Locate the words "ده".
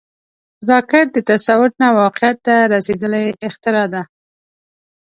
3.93-4.01